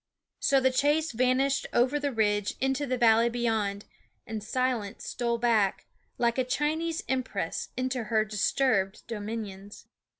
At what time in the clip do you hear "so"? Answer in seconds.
0.39-0.59